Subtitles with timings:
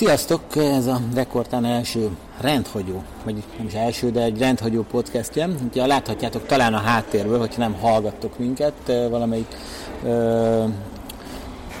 [0.00, 0.56] Sziasztok!
[0.56, 5.48] Ez a Rekordtán első rendhagyó, vagy nem is első, de egy rendhagyó podcastje.
[5.70, 9.56] Ugye láthatjátok talán a háttérből, hogyha nem hallgattok minket, valamelyik
[10.04, 10.64] ö,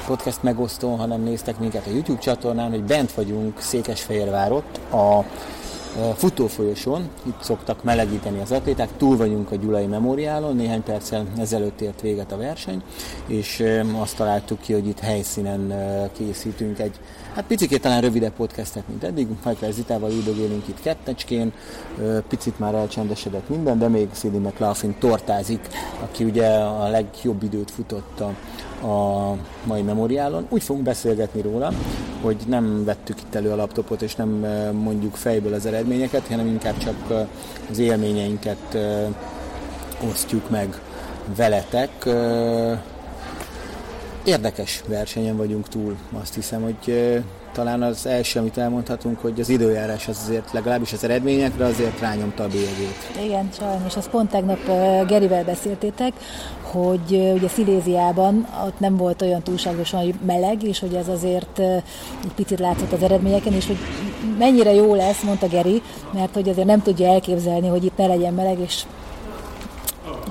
[0.06, 5.24] podcast megosztón, hanem néztek minket a YouTube csatornán, hogy bent vagyunk Székesfehérvárot a
[6.16, 12.00] futófolyosón, itt szoktak melegíteni az atléták, túl vagyunk a Gyulai Memoriálon, néhány perccel ezelőtt ért
[12.00, 12.82] véget a verseny,
[13.26, 13.64] és
[13.98, 15.72] azt találtuk ki, hogy itt helyszínen
[16.12, 17.00] készítünk egy,
[17.34, 21.52] hát picit talán rövidebb podcastet, mint eddig, Fajkás Zitával üldögélünk itt kettecskén,
[22.28, 25.68] picit már elcsendesedett minden, de még Szidi McLaughlin tortázik,
[26.02, 28.34] aki ugye a legjobb időt futotta
[29.64, 30.46] mai memoriálon.
[30.48, 31.72] Úgy fogunk beszélgetni róla,
[32.22, 34.28] hogy nem vettük itt elő a laptopot, és nem
[34.72, 37.26] mondjuk fejből az eredményeket, hanem inkább csak
[37.70, 38.78] az élményeinket
[40.10, 40.80] osztjuk meg
[41.36, 42.08] veletek.
[44.24, 47.22] Érdekes versenyen vagyunk túl, azt hiszem, hogy
[47.52, 52.42] talán az első, amit elmondhatunk, hogy az időjárás az azért legalábbis az eredményekre azért rányomta
[52.42, 53.10] a bélyegét.
[53.24, 53.96] Igen, sajnos.
[53.96, 54.58] Azt pont tegnap
[55.06, 56.12] Gerivel beszéltétek,
[56.62, 61.58] hogy ugye Sziléziában ott nem volt olyan túlságosan meleg, és hogy ez azért
[62.24, 63.78] egy picit látszott az eredményeken, és hogy
[64.38, 68.34] mennyire jó lesz, mondta Geri, mert hogy azért nem tudja elképzelni, hogy itt ne legyen
[68.34, 68.82] meleg, és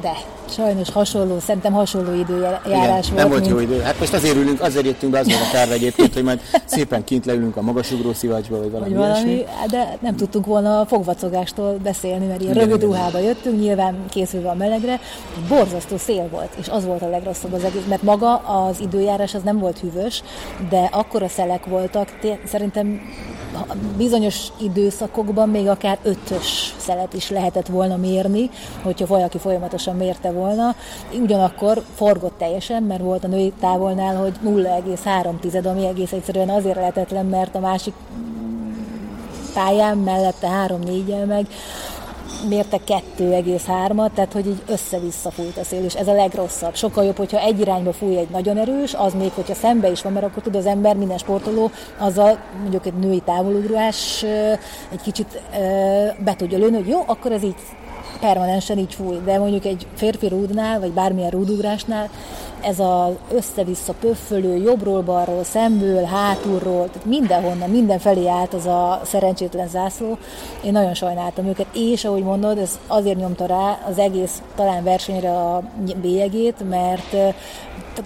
[0.01, 0.13] de
[0.51, 3.15] sajnos hasonló, szerintem hasonló időjárás Igen, volt.
[3.15, 3.51] nem volt mint...
[3.51, 3.79] jó idő.
[3.81, 7.03] Hát most azért ülünk, azért jöttünk be, az volt a terve egyébként, hogy majd szépen
[7.03, 11.77] kint leülünk a magasugró szivacsba, vagy valami, vagy valami De nem tudtunk volna a fogvacogástól
[11.83, 14.99] beszélni, mert ilyen rövid ruhába jöttünk, nyilván készülve a melegre.
[15.47, 19.41] Borzasztó szél volt, és az volt a legrosszabb az egész, mert maga az időjárás az
[19.43, 20.23] nem volt hűvös,
[20.69, 23.01] de akkora szelek voltak, szerintem
[23.97, 28.49] bizonyos időszakokban még akár ötös szelet is lehetett volna mérni,
[28.81, 30.75] hogyha valaki folyamatosan mérte volna.
[31.21, 37.25] Ugyanakkor forgott teljesen, mert volt a női távolnál, hogy 0,3, ami egész egyszerűen azért lehetetlen,
[37.25, 37.93] mert a másik
[39.53, 41.47] pályán mellette 3-4 meg
[42.47, 42.77] mérte
[43.17, 46.75] 2,3-at, tehát hogy így össze-vissza fújt a szél, és ez a legrosszabb.
[46.75, 50.13] Sokkal jobb, hogyha egy irányba fúj egy nagyon erős, az még, hogyha szembe is van,
[50.13, 54.23] mert akkor tud az ember, minden sportoló, azzal mondjuk egy női távolugrás
[54.91, 55.41] egy kicsit
[56.23, 57.55] be tudja lőni, hogy jó, akkor ez így
[58.19, 62.09] permanensen így fúj, de mondjuk egy férfi rúdnál, vagy bármilyen rúdugrásnál
[62.61, 69.67] ez az össze-vissza pöffölő, jobbról, balról, szemből, hátulról, tehát mindenhonnan, mindenfelé állt az a szerencsétlen
[69.67, 70.17] zászló.
[70.63, 75.31] Én nagyon sajnáltam őket, és ahogy mondod, ez azért nyomta rá az egész talán versenyre
[75.31, 75.63] a
[76.01, 77.35] bélyegét, mert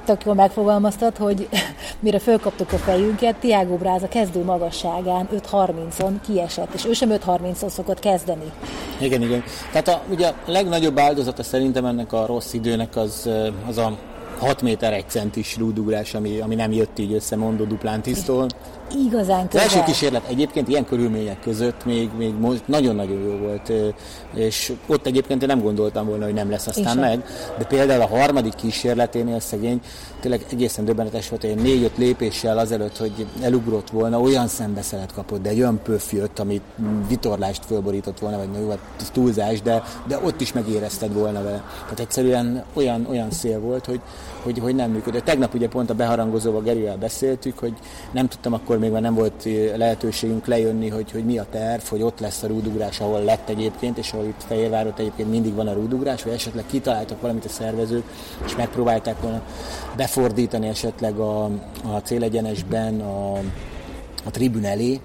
[0.06, 1.50] tök jól megfogalmaztad, hogy
[2.00, 8.00] mire fölkaptuk a fejünket, Tiago Bráza kezdő magasságán 5.30-on kiesett, és ő sem 5.30-on szokott
[8.00, 8.52] kezdeni.
[9.00, 9.44] Igen, igen.
[9.72, 13.30] Tehát a, ugye a legnagyobb áldozata szerintem ennek a rossz időnek az,
[13.68, 13.98] az a
[14.40, 18.48] 6 méter 1 centis rúdugrás, ami, ami nem jött így össze Mondó Duplantisztól.
[18.96, 19.66] Igazán közel.
[19.66, 22.34] Az első kísérlet egyébként ilyen körülmények között még, még
[22.66, 23.72] nagyon-nagyon jó volt,
[24.34, 27.26] és ott egyébként én nem gondoltam volna, hogy nem lesz aztán meg,
[27.58, 29.82] de például a harmadik kísérleténél szegény
[30.20, 35.50] tényleg egészen döbbenetes volt, hogy négy-öt lépéssel azelőtt, hogy elugrott volna, olyan szembeszelet kapott, de
[35.50, 36.64] egy olyan pöff jött, amit
[37.08, 41.64] vitorlást fölborított volna, vagy jó, hát túlzás, de, de ott is megérezted volna vele.
[41.84, 44.02] Tehát egyszerűen olyan, olyan szél volt, hogy,
[44.44, 45.24] hogy, hogy nem működött.
[45.24, 47.74] Tegnap ugye pont a beharangozóval Gerivel beszéltük, hogy
[48.12, 52.02] nem tudtam akkor még, mert nem volt lehetőségünk lejönni, hogy, hogy mi a terv, hogy
[52.02, 55.74] ott lesz a rúdugrás, ahol lett egyébként, és ahol itt Fehérvárot egyébként mindig van a
[55.74, 58.04] rúdugrás, vagy esetleg kitaláltak valamit a szervezők,
[58.46, 59.42] és megpróbálták volna
[59.96, 61.44] befordítani esetleg a,
[61.84, 63.34] a célegyenesben a,
[64.24, 65.00] a tribün elé,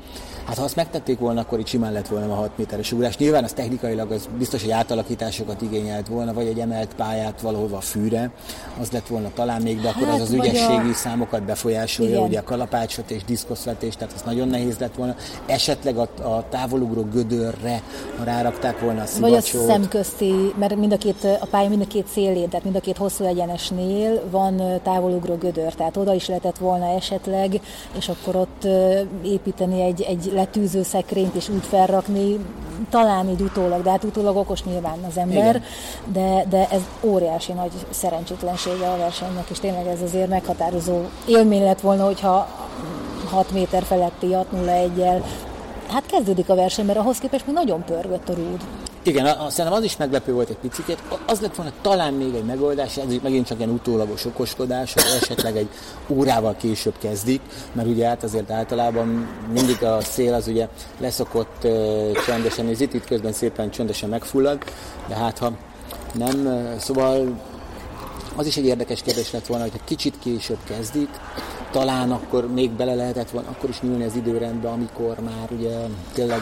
[0.48, 3.16] Hát ha azt megtették volna, akkor itt simán lett volna a 6 méteres ugrás.
[3.16, 7.81] Nyilván az technikailag az biztos, hogy átalakításokat igényelt volna, vagy egy emelt pályát valahova a
[7.81, 8.31] fűre,
[8.81, 10.94] az lett volna talán még, de akkor hát, az az ügyességi a...
[10.94, 12.22] számokat befolyásolja, Igen.
[12.22, 15.14] ugye a kalapácsot és diszkoszvetés, tehát az nagyon nehéz lett volna.
[15.47, 17.82] Esetleg a, a távolugró gödörre
[18.25, 19.53] rárakták volna a szivacsot.
[19.53, 22.76] Vagy a szemközti, mert mind a két, a pálya mind a két szélén, tehát mind
[22.76, 27.60] a két hosszú egyenesnél van távolugró gödör, tehát oda is lehetett volna esetleg,
[27.97, 28.66] és akkor ott
[29.22, 32.38] építeni egy, egy letűző szekrényt és úgy felrakni,
[32.90, 35.62] talán így utólag, de hát utólag okos nyilván az ember,
[36.12, 41.80] de, de ez óriási nagy szerencsétlensége a versenynek, és tényleg ez azért meghatározó élmény lett
[41.80, 42.48] volna, hogyha
[43.30, 45.22] 6 méter feletti 6-0-1-jel
[45.88, 48.60] hát kezdődik a verseny, mert ahhoz képest még nagyon pörgött a rúd.
[49.09, 50.99] Igen, szerintem az is meglepő volt egy picit.
[51.27, 55.57] Az lett volna talán még egy megoldás, ez megint csak ilyen utólagos okoskodás, hogy esetleg
[55.57, 55.69] egy
[56.09, 57.41] órával később kezdik,
[57.72, 60.69] mert ugye hát azért általában mindig a szél az ugye
[60.99, 64.59] leszokott uh, csendesen, és itt, közben szépen csöndesen megfullad,
[65.09, 65.53] de hát ha
[66.15, 67.41] nem, szóval
[68.37, 71.09] az is egy érdekes kérdés lett volna, hogy kicsit később kezdik,
[71.71, 75.77] talán akkor még bele lehetett volna, akkor is nyúlni az időrendbe, amikor már ugye
[76.13, 76.41] tényleg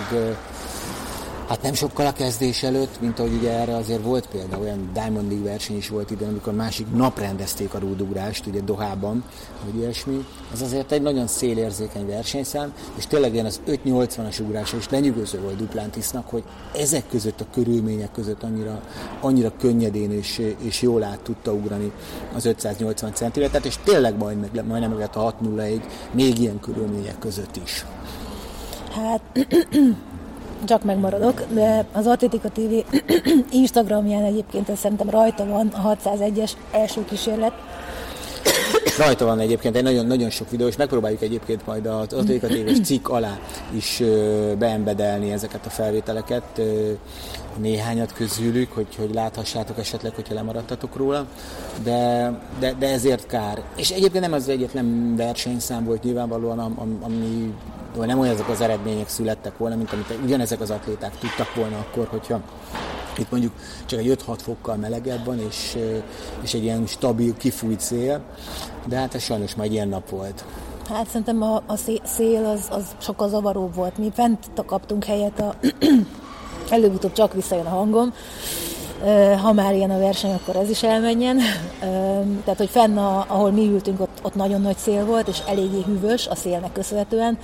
[1.48, 5.28] Hát nem sokkal a kezdés előtt, mint ahogy ugye erre azért volt például olyan Diamond
[5.30, 9.24] League verseny is volt ide, amikor másik nap rendezték a rúdugrást, ugye Dohában,
[9.64, 10.26] vagy ilyesmi.
[10.52, 15.56] Ez azért egy nagyon szélérzékeny versenyszám, és tényleg ilyen az 5-80-as ugrása is lenyűgöző volt
[15.56, 16.44] Duplantisnak, hogy
[16.74, 18.82] ezek között a körülmények között annyira,
[19.20, 21.92] annyira könnyedén és, és jól át tudta ugrani
[22.34, 27.56] az 580 centimétert, és tényleg majd meg, majdnem meg a 601 még ilyen körülmények között
[27.64, 27.84] is.
[28.90, 29.20] Hát
[30.66, 32.96] csak megmaradok, de az Atletika TV
[33.62, 37.52] Instagramján egyébként ez szerintem rajta van a 601-es első kísérlet.
[38.98, 42.82] Rajta van egyébként egy nagyon, nagyon sok videó, és megpróbáljuk egyébként majd az Atletika tv
[42.82, 43.38] cikk alá
[43.74, 44.02] is
[44.58, 46.60] beembedelni ezeket a felvételeket,
[47.56, 51.26] néhányat közülük, hogy, hogy láthassátok esetleg, hogyha lemaradtatok róla,
[51.82, 53.62] de, de, de ezért kár.
[53.76, 56.58] És egyébként nem az egyetlen versenyszám volt nyilvánvalóan,
[57.00, 57.54] ami
[57.96, 61.76] vagy nem olyan ezek az eredmények születtek volna, mint amit ugyanezek az atléták tudtak volna
[61.78, 62.40] akkor, hogyha
[63.18, 63.52] itt mondjuk
[63.86, 65.76] csak egy 5-6 fokkal melegebb van, és,
[66.42, 68.20] és egy ilyen stabil, kifújt szél,
[68.86, 70.44] de hát ez sajnos majd ilyen nap volt.
[70.88, 73.98] Hát szerintem a, a szél az, az sokkal zavaróbb volt.
[73.98, 75.54] Mi fent kaptunk helyet, a
[76.70, 78.12] előbb-utóbb csak visszajön a hangom,
[79.42, 81.38] ha már ilyen a verseny, akkor ez is elmenjen.
[82.44, 85.82] Tehát, hogy fenn, a, ahol mi ültünk, ott, ott nagyon nagy szél volt, és eléggé
[85.86, 87.38] hűvös a szélnek köszönhetően.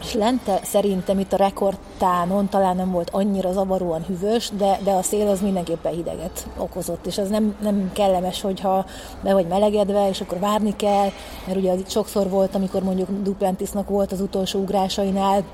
[0.00, 5.02] És lente szerintem itt a rekordtánon talán nem volt annyira zavaróan hűvös, de, de a
[5.02, 8.86] szél az mindenképpen hideget okozott, és ez nem, nem kellemes, hogyha
[9.22, 11.08] be vagy melegedve, és akkor várni kell,
[11.46, 15.44] mert ugye sokszor volt, amikor mondjuk Duplantisnak volt az utolsó ugrásainál,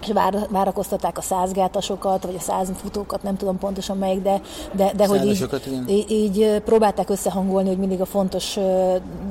[0.00, 4.40] és vár, várakoztatták a százgátasokat, vagy a százfutókat, nem tudom pontosan melyik, de,
[4.72, 5.48] de, de hogy így,
[5.88, 8.58] így, így próbálták összehangolni, hogy mindig a fontos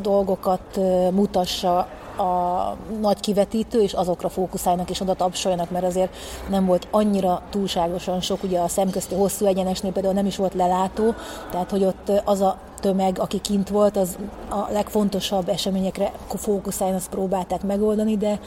[0.02, 0.80] dolgokat
[1.12, 6.16] mutassa a nagy kivetítő, és azokra fókuszálnak és oda tapsoljanak, mert azért
[6.50, 11.14] nem volt annyira túlságosan sok, ugye a szemközti hosszú egyenesnél például nem is volt lelátó,
[11.52, 14.18] tehát hogy ott az a tömeg, aki kint volt, az
[14.50, 18.40] a legfontosabb eseményekre fókuszálni, azt próbálták megoldani, de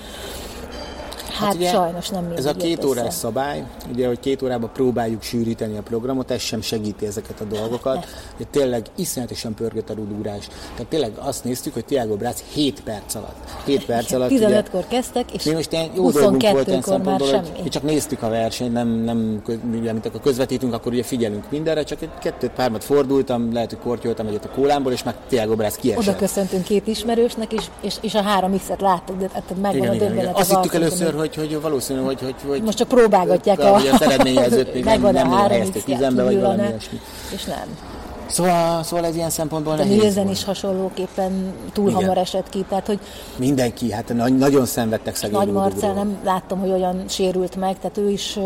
[1.30, 5.22] Hát, hát sajnos nem mindig Ez a két órás szabály, ugye, hogy két órában próbáljuk
[5.22, 8.06] sűríteni a programot, ez sem segíti ezeket a dolgokat.
[8.36, 10.48] De tényleg iszonyatosan pörgött a rudúrás.
[10.72, 13.36] Tehát tényleg azt néztük, hogy Tiago Brác 7 perc alatt.
[13.64, 14.30] 7 perc alatt.
[14.30, 18.28] 15-kor kezdtek, és mi most ilyen jó dolgunk volt ilyen szempontból, hogy csak néztük a
[18.28, 19.42] versenyt, nem, nem
[19.72, 23.78] ugye, mint akkor közvetítünk, akkor ugye figyelünk mindenre, csak egy kettőt pármat fordultam, lehet, hogy
[23.78, 26.02] kortyoltam egyet a kólámból, és meg Tiago Brác kiesett.
[26.02, 29.88] Oda köszöntünk két ismerősnek, és, és, és a három X-et láttuk, de hát megvan igen,
[29.88, 30.38] a döbbenet.
[30.38, 34.02] Azt hittük először, hogy, hogy valószínű, hogy, hogy, hogy most csak próbálgatják a, a, az
[34.02, 37.00] eredményezőt, még nem, nem helyezték üzembe, vagy valami ilyesmi.
[37.34, 37.98] És nem.
[38.26, 42.00] Szóval, szóval ez ilyen szempontból nehéz Nielsen is hasonlóképpen túl Igen.
[42.00, 42.98] hamar esett ki, tehát hogy...
[43.36, 48.10] Mindenki, hát nagyon szenvedtek szegény Nagy Marcel nem láttam, hogy olyan sérült meg, tehát ő
[48.10, 48.38] is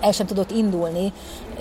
[0.00, 1.12] el sem tudott indulni,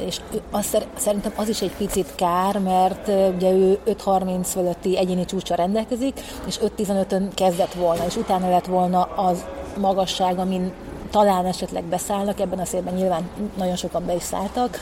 [0.05, 0.19] és
[0.51, 6.19] azt, szerintem az is egy picit kár, mert ugye ő 5.30 fölötti egyéni csúcsa rendelkezik,
[6.47, 9.45] és 5.15-ön kezdett volna, és utána lett volna az
[9.77, 10.71] magasság, amin
[11.11, 14.79] talán esetleg beszállnak, ebben a szélben nyilván nagyon sokan be is szálltak,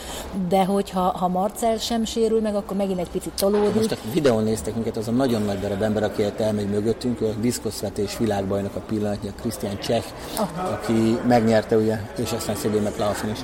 [0.50, 3.75] de hogyha ha Marcel sem sérül meg, akkor megint egy picit tolódik.
[3.75, 7.25] Most a videón néztek minket, az a nagyon nagy darab ember, aki elmegy mögöttünk, a
[7.39, 10.03] diszkoszvetés világbajnak a pillanatja, Krisztián Cseh,
[10.36, 10.69] Aha.
[10.69, 13.39] aki megnyerte ugye, és aztán Szegély McLaughlin is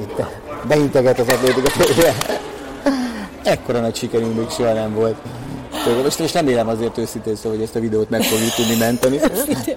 [0.00, 0.22] itt
[0.68, 1.72] beinteget az atlétikat.
[3.42, 5.16] Ekkora nagy sikerünk még soha nem volt.
[6.02, 9.18] Most, most remélem azért őszintén szó, hogy ezt a videót meg fogjuk tudni menteni.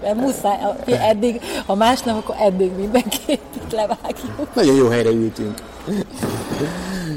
[0.02, 3.42] Mert muszáj, eddig, ha más nem, akkor eddig mindenképp
[3.72, 4.56] levágjuk.
[4.56, 5.62] Nagyon jó helyre ültünk.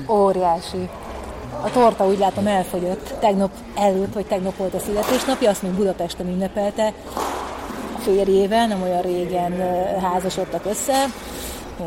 [0.08, 0.88] Óriási.
[1.64, 3.14] A torta úgy látom elfogyott.
[3.20, 6.92] Tegnap előtt, vagy tegnap volt a születésnapja, azt még Budapesten ünnepelte
[7.96, 9.52] a férjével, nem olyan régen
[10.00, 11.04] házasodtak össze,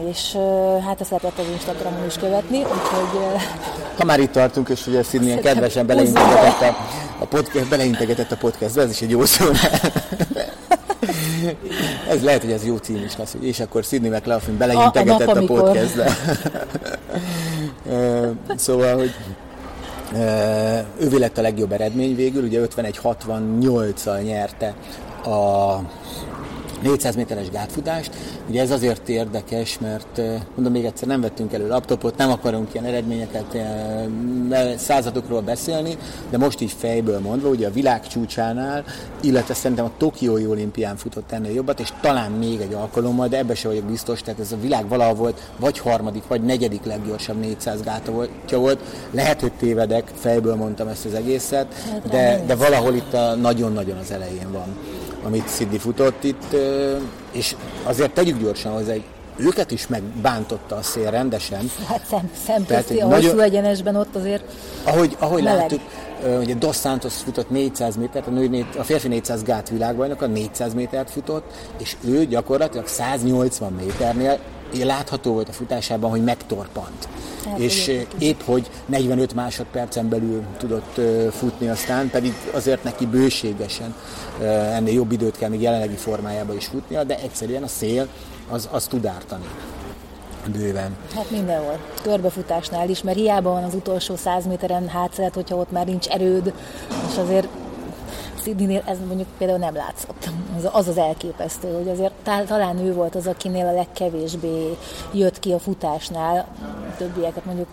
[0.09, 0.37] és
[0.85, 3.19] hát ezt lehetett az Instagramon is követni, úgyhogy...
[3.97, 6.77] Ha már itt tartunk, és ugye Szidni ilyen kedvesen beleintegetett a,
[7.19, 9.45] a, podcast, beleintegetett a podcastbe, ez is egy jó szó.
[12.09, 15.41] ez lehet, hogy ez jó cím is lesz, és akkor Sidney McLaughlin beleintegetett a, a,
[15.41, 16.17] a podcastbe.
[18.55, 19.13] szóval, hogy
[20.99, 24.73] ővé lett a legjobb eredmény végül, ugye 51-68-al nyerte
[25.23, 25.79] a
[26.81, 28.11] 400 méteres gátfutást.
[28.49, 30.21] Ugye ez azért érdekes, mert
[30.55, 33.57] mondom még egyszer, nem vettünk elő laptopot, nem akarunk ilyen eredményeket,
[34.77, 35.97] századokról beszélni,
[36.29, 38.83] de most így fejből mondva, ugye a világ csúcsánál,
[39.21, 43.55] illetve szerintem a Tokiói olimpián futott ennél jobbat, és talán még egy alkalommal, de ebbe
[43.55, 47.81] se vagyok biztos, tehát ez a világ valahol volt, vagy harmadik, vagy negyedik leggyorsabb 400
[47.81, 48.79] gáta volt, volt.
[49.11, 53.97] Lehet, hogy tévedek, fejből mondtam ezt az egészet, hát de, de valahol itt a nagyon-nagyon
[53.97, 56.55] az elején van amit Szidni futott itt,
[57.31, 59.03] és azért tegyük gyorsan hozzá, hogy
[59.37, 61.71] őket is megbántotta a szél rendesen.
[61.87, 64.43] Hát szem, szemközti, a nagyon, hosszú egyenesben ott azért
[64.83, 65.81] Ahogy, ahogy láttuk,
[66.39, 70.73] ugye Dos Santos futott 400 métert, a, nő, a férfi 400 gát világbajnok, a 400
[70.73, 74.39] métert futott, és ő gyakorlatilag 180 méternél
[74.83, 77.07] látható volt a futásában, hogy megtorpant.
[77.45, 80.99] Hát, és épp, hogy 45 másodpercen belül tudott
[81.31, 83.95] futni aztán, pedig azért neki bőségesen
[84.73, 88.07] ennél jobb időt kell még jelenlegi formájában is futnia, de egyszerűen a szél
[88.49, 89.45] az, az tud ártani
[90.51, 90.95] bőven.
[91.15, 91.79] Hát mindenhol.
[92.01, 96.53] Körbefutásnál is, mert hiába van az utolsó száz méteren hátszeret, hogyha ott már nincs erőd,
[97.09, 97.47] és azért
[98.47, 100.29] Sydneynél ez mondjuk például nem látszott.
[100.73, 102.13] Az az, elképesztő, hogy azért
[102.47, 104.77] talán ő volt az, akinél a legkevésbé
[105.13, 106.47] jött ki a futásnál.
[106.97, 107.67] Többieket mondjuk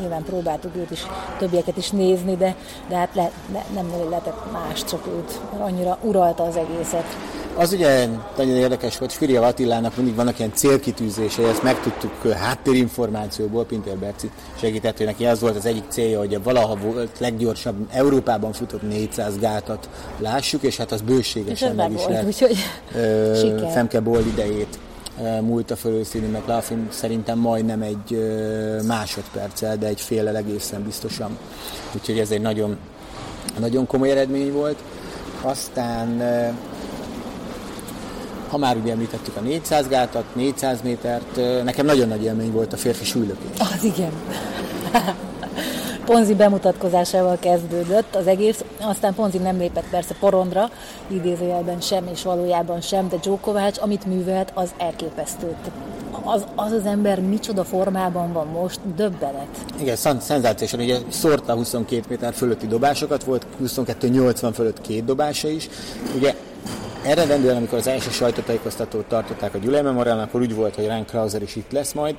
[0.00, 1.06] nyilván próbáltuk őt is,
[1.38, 2.56] többieket is nézni, de,
[2.88, 7.06] de hát le, le, nem lehetett más, csak őt, annyira uralta az egészet.
[7.56, 13.96] Az ugye nagyon érdekes volt, Firia Attilának mindig vannak ilyen célkitűzései, ezt megtudtuk háttérinformációból, Pinter
[13.96, 18.52] Berci segített, hogy neki az volt az egyik célja, hogy a valaha volt leggyorsabb Európában
[18.52, 22.26] futott 400 gátat lássuk, és hát az bőségesen meg is lett.
[22.26, 22.56] Úgyhogy
[23.72, 24.78] Femke Boll idejét
[25.40, 28.32] múlta föl mert McLaughlin szerintem majdnem egy
[28.86, 31.38] másodperccel, de egy félel egészen biztosan.
[31.94, 32.76] Úgyhogy ez egy nagyon,
[33.58, 34.78] nagyon komoly eredmény volt.
[35.42, 36.22] Aztán
[38.52, 42.76] ha már ugye említettük a 400 gátat, 400 métert, nekem nagyon nagy élmény volt a
[42.76, 43.58] férfi súlylökés.
[43.58, 44.12] Az igen.
[46.04, 50.70] Ponzi bemutatkozásával kezdődött az egész, aztán Ponzi nem lépett persze porondra,
[51.08, 55.56] idézőjelben sem és valójában sem, de Djokovic, amit művelt, az elképesztő.
[56.24, 59.64] Az, az az ember micsoda formában van most, döbbenet.
[59.80, 65.68] Igen, szenzációsan, ugye szórta 22 méter fölötti dobásokat, volt 22-80 fölött két dobása is.
[66.16, 66.34] Ugye
[67.04, 71.42] Eredendően, amikor az első sajtótájékoztatót tartották a Gyulai Memorialnál, akkor úgy volt, hogy Ryan Krauser
[71.42, 72.16] is itt lesz majd,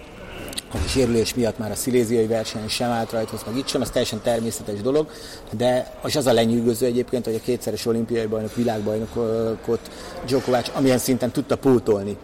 [0.74, 4.22] a sérülés miatt már a sziléziai verseny sem állt rajthoz, meg itt sem, ez teljesen
[4.22, 5.10] természetes dolog,
[5.52, 9.92] de és az a lenyűgöző egyébként, hogy a kétszeres olimpiai bajnok, világbajnokot
[10.26, 12.18] Djokovic amilyen szinten tudta pótolni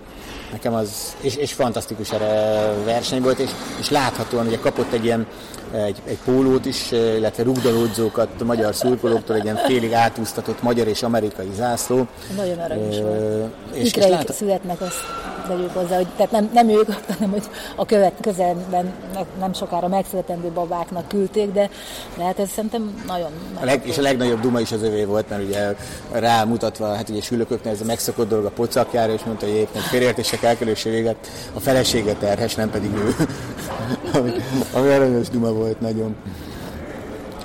[0.51, 5.27] nekem az, és, és fantasztikus erre verseny volt, és, és láthatóan ugye kapott egy ilyen
[5.71, 11.03] egy, egy pólót is, illetve rugdalódzókat a magyar szurkolóktól, egy ilyen félig átúztatott magyar és
[11.03, 12.07] amerikai zászló.
[12.35, 13.53] Nagyon aranyos volt.
[13.73, 14.33] És, és lát...
[14.33, 15.01] születnek, azt
[15.47, 17.43] vegyük hozzá, hogy tehát nem, nem ők, hanem hogy
[17.75, 18.93] a követ, közelben
[19.39, 21.69] nem sokára megszületendő babáknak küldték, de,
[22.17, 23.31] de hát ez szerintem nagyon...
[23.59, 25.75] A leg, és a legnagyobb duma is az övé volt, mert ugye
[26.11, 30.38] rámutatva, hát ugye sülököknek ez a megszokott dolog a pocakjára, és mondta, hogy éppen félértések
[30.43, 33.15] elkerülése véget a felesége terhes, nem pedig ő.
[34.19, 34.31] ami,
[34.73, 36.15] ami aranyos duma volt nagyon.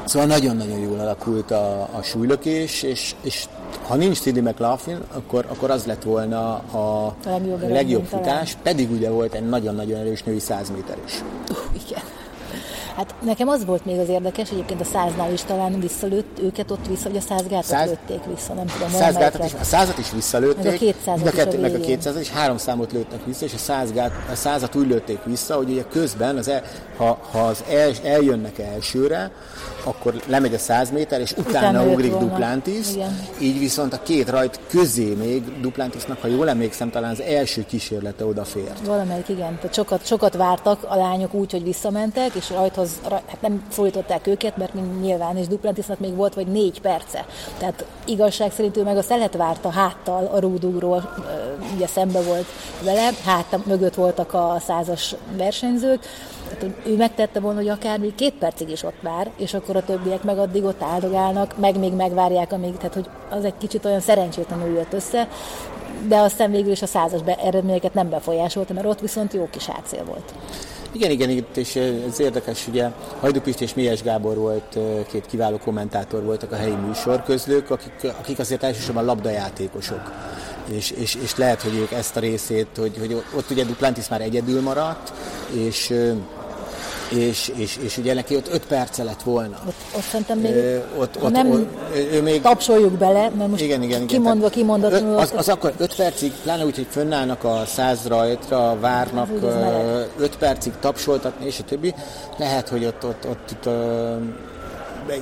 [0.04, 3.46] Szóval nagyon-nagyon jól alakult a, a súlylökés, és, és
[3.86, 8.62] ha nincs Tiddy McLaughlin, akkor, akkor az lett volna a, a legjobb, legjobb futás, talán.
[8.62, 11.22] pedig ugye volt egy nagyon-nagyon erős női 100 méter is.
[11.50, 12.02] Uh, igen.
[12.96, 16.86] Hát nekem az volt még az érdekes, egyébként a száznál is talán visszalőtt őket ott
[16.86, 17.88] vissza, hogy a száz gátat száz...
[17.88, 18.88] lőtték vissza, nem tudom.
[18.94, 21.80] A száz gátat is, a százat is visszalőtték, meg a kétszázat is, a meg a
[21.80, 25.54] kétszázat is, három számot lőttek vissza, és a, száz gát, a százat úgy lőtték vissza,
[25.54, 26.62] hogy ugye közben, az el,
[26.96, 29.30] ha, ha az el, eljönnek elsőre,
[29.84, 32.26] akkor lemegy a 100 méter, és utána, utána ugrik volna.
[32.26, 32.86] Duplantis,
[33.40, 38.26] így viszont a két rajt közé még Duplantisnak, ha jól emlékszem, talán az első kísérlete
[38.26, 38.86] odafért.
[38.86, 39.56] Valamelyik, igen.
[39.56, 44.56] Tehát sokat, sokat vártak a lányok úgy, hogy visszamentek, és rajthoz, hát nem szólították őket,
[44.56, 47.24] mert nyilván, és Duplantisnak még volt vagy négy perce.
[47.58, 51.14] Tehát igazság szerint ő meg a szelet várta háttal a rúdúról,
[51.74, 52.46] ugye szembe volt
[52.82, 56.06] vele, hát mögött voltak a százas versenyzők,
[56.54, 59.84] tehát ő megtette volna, hogy akár még két percig is ott vár, és akkor a
[59.84, 64.00] többiek meg addig ott áldogálnak, meg még megvárják, amíg, tehát hogy az egy kicsit olyan
[64.00, 65.28] szerencsétlenül jött össze,
[66.08, 70.04] de aztán végül is a százas eredményeket nem befolyásolta, mert ott viszont jó kis átszél
[70.04, 70.34] volt.
[70.92, 72.88] Igen, igen, és ez érdekes, ugye
[73.20, 74.78] Hajdupist és Mélyes Gábor volt,
[75.10, 80.12] két kiváló kommentátor voltak a helyi műsorközlők, akik, akik azért elsősorban labdajátékosok.
[80.70, 84.20] És, és, és lehet, hogy ők ezt a részét, hogy, hogy ott ugye Duplantis már
[84.20, 85.12] egyedül maradt,
[85.52, 85.94] és
[87.16, 89.58] és, és, és ugye neki ott 5 perce lett volna.
[89.66, 91.68] Ott, ott szerintem még, ö, ott, ott, nem ott,
[92.12, 95.18] ő még, tapsoljuk bele, mert most igen, igen, igen, kimondva, kimondatlanul.
[95.18, 99.28] Az, az akkor 5 percig, pláne úgy, hogy fönnállnak a száz rajtra, várnak
[100.18, 101.94] 5 percig tapsoltatni, és a többi.
[102.36, 103.68] Lehet, hogy ott, ott, ott, ott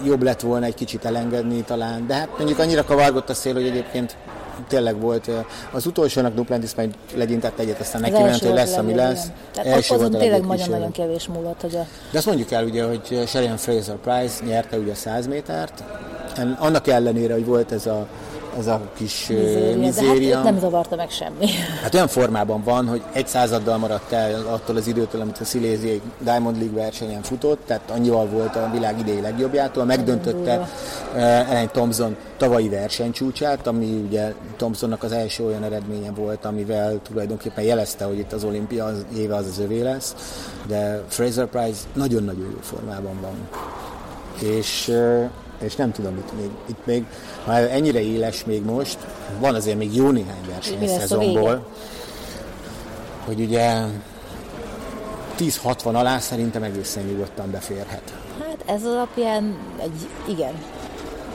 [0.04, 3.66] jobb lett volna egy kicsit elengedni talán, de hát mondjuk annyira kavargott a szél, hogy
[3.66, 4.16] egyébként
[4.68, 5.30] tényleg volt.
[5.70, 9.26] Az utolsónak Duplantis majd legyintett egyet, aztán neki ment, hogy lesz, ami lesz.
[9.54, 11.60] első azon tényleg nagyon-nagyon kevés múlott.
[11.60, 11.86] Hogy a...
[12.10, 15.82] De azt mondjuk el ugye, hogy Sherian Fraser Price nyerte ugye a 100 métert,
[16.58, 18.06] annak ellenére, hogy volt ez a
[18.58, 19.76] ez a kis mizéria.
[19.76, 20.34] mizéria.
[20.34, 21.46] Hát nem zavarta meg semmi.
[21.82, 26.00] Hát olyan formában van, hogy egy századdal maradt el attól az időtől, amit a Siléziai
[26.18, 30.68] Diamond League versenyen futott, tehát annyival volt a világ idei legjobbjától, megdöntötte
[31.14, 38.04] Ellen Thompson tavalyi versenycsúcsát, ami ugye Thompsonnak az első olyan eredménye volt, amivel tulajdonképpen jelezte,
[38.04, 40.14] hogy itt az olimpia az éve az az övé lesz,
[40.66, 43.48] de Fraser Price nagyon-nagyon jó formában van.
[44.50, 44.92] És
[45.62, 47.04] és nem tudom, itt még, itt még
[47.44, 48.98] ha ennyire éles még most,
[49.38, 51.66] van azért még jó néhány verseny szezonból,
[53.24, 53.82] hogy ugye
[55.38, 58.12] 10-60 alá szerintem egészen nyugodtan beférhet.
[58.40, 60.52] Hát ez alapján egy igen.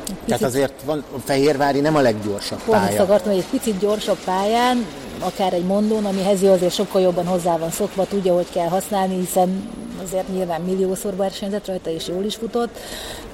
[0.04, 0.26] Picit...
[0.26, 2.88] Tehát azért van, a Fehérvári nem a leggyorsabb Pont pálya.
[2.88, 4.86] Pont akartam, hogy egy picit gyorsabb pályán,
[5.20, 9.16] akár egy mondón, ami Hezi azért sokkal jobban hozzá van szokva, tudja, hogy kell használni,
[9.16, 9.70] hiszen
[10.04, 12.78] azért nyilván milliószor versenyzett rajta, és jól is futott.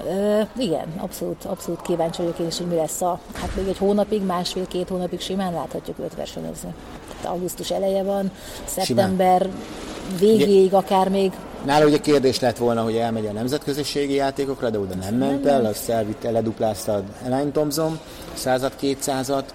[0.06, 3.78] Uh, igen, abszolút, abszolút kíváncsi vagyok én is, hogy mi lesz a, hát még egy
[3.78, 6.74] hónapig, másfél-két hónapig simán láthatjuk őt versenyezni.
[7.08, 8.32] Tehát augusztus eleje van,
[8.66, 10.20] szeptember simán.
[10.20, 11.32] végéig akár még
[11.66, 15.66] Nála ugye kérdés lett volna, hogy elmegy a nemzetközösségi játékokra, de oda nem ment el,
[15.66, 18.00] azt elvitte, leduplázta Elaine Thompson,
[18.34, 19.54] század, kétszázat,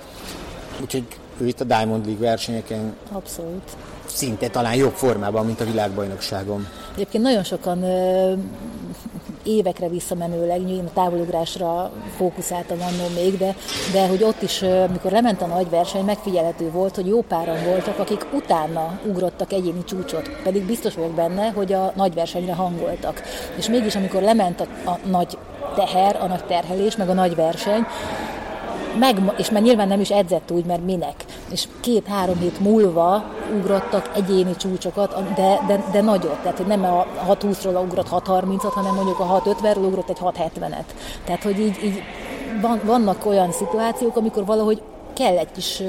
[0.81, 1.07] úgyhogy
[1.41, 3.77] ő itt a Diamond League versenyeken Abszolút.
[4.07, 6.67] szinte talán jobb formában, mint a világbajnokságon.
[6.95, 7.85] Egyébként nagyon sokan
[9.49, 13.55] évekre visszamenőleg, a távolugrásra fókuszáltam annól még, de,
[13.93, 17.99] de hogy ott is, amikor lement a nagy verseny, megfigyelhető volt, hogy jó páran voltak,
[17.99, 23.23] akik utána ugrottak egyéni csúcsot, pedig biztos vagyok benne, hogy a nagy versenyre hangoltak.
[23.57, 25.39] És mégis, amikor lement a, a nagy
[25.75, 27.87] teher, a nagy terhelés, meg a nagy verseny,
[28.99, 31.25] meg, és már nyilván nem is edzett úgy, mert minek.
[31.51, 33.25] És két-három hét múlva
[33.57, 36.39] ugrottak egyéni csúcsokat, de, de, de nagyot.
[36.43, 40.85] Tehát, hogy nem a 6-20-ról ugrott 6-30-at, hanem mondjuk a 6-50-ről ugrott egy 6-70-et.
[41.25, 42.03] Tehát, hogy így, így
[42.61, 44.83] van, vannak olyan szituációk, amikor valahogy
[45.15, 45.83] kell egy kis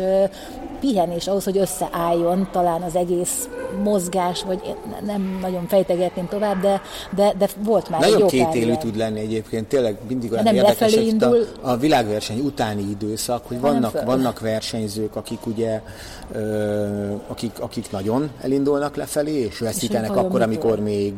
[0.80, 3.50] pihenés ahhoz, hogy összeálljon talán az egész
[3.84, 6.82] mozgás, vagy nem nagyon fejtegetném tovább, de,
[7.16, 10.56] de, de volt már Nagyon egy két élő tud lenni egyébként, tényleg mindig olyan nem
[10.56, 11.46] érdekes, indul.
[11.62, 15.82] A, a világverseny utáni időszak, hogy vannak, vannak versenyzők, akik ugye
[16.32, 21.14] ö, akik, akik nagyon elindulnak lefelé, és veszítenek és akkor, amikor még,